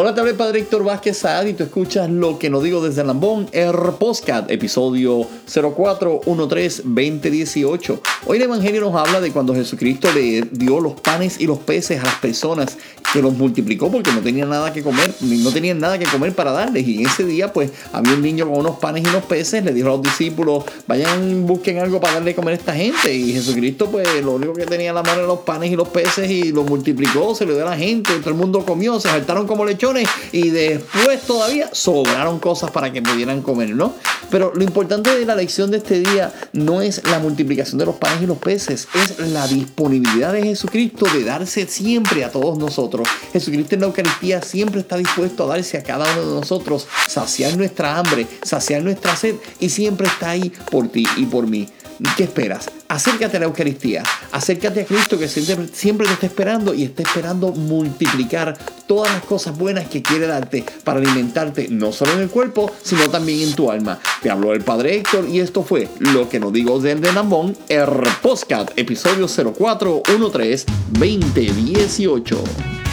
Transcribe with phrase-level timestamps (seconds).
[0.00, 3.02] Hola, te habla Padre Héctor Vázquez Saad y tú escuchas lo que no digo desde
[3.02, 8.00] Lambón, el Postcat, episodio 0413-2018.
[8.26, 12.00] Hoy el Evangelio nos habla de cuando Jesucristo le dio los panes y los peces
[12.00, 12.78] a las personas
[13.12, 16.52] que los multiplicó porque no tenían nada que comer, no tenían nada que comer para
[16.52, 16.86] darles.
[16.86, 19.88] Y ese día, pues, había un niño con unos panes y unos peces, le dijo
[19.88, 23.14] a los discípulos, vayan, busquen algo para darle comer a esta gente.
[23.14, 25.88] Y Jesucristo, pues, lo único que tenía en la mano eran los panes y los
[25.88, 29.08] peces y los multiplicó, se lo dio a la gente, todo el mundo comió, se
[29.08, 29.64] saltaron como
[30.32, 33.94] y después todavía sobraron cosas para que pudieran comer, ¿no?
[34.30, 37.96] Pero lo importante de la lección de este día no es la multiplicación de los
[37.96, 43.08] panes y los peces, es la disponibilidad de Jesucristo de darse siempre a todos nosotros.
[43.32, 47.56] Jesucristo en la Eucaristía siempre está dispuesto a darse a cada uno de nosotros, saciar
[47.56, 51.68] nuestra hambre, saciar nuestra sed y siempre está ahí por ti y por mí.
[52.16, 52.70] ¿Qué esperas?
[52.88, 54.02] Acércate a la Eucaristía,
[54.32, 59.58] acércate a Cristo que siempre, te está esperando y está esperando multiplicar todas las cosas
[59.58, 63.70] buenas que quiere darte para alimentarte no solo en el cuerpo, sino también en tu
[63.70, 63.98] alma.
[64.22, 67.56] Te habló el Padre Héctor y esto fue Lo que no digo del de Nambón,
[67.68, 67.86] el
[68.22, 72.87] Postcat, episodio 0413 2018.